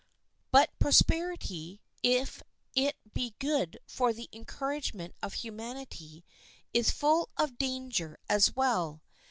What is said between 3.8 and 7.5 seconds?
for the encouragement of humanity, is full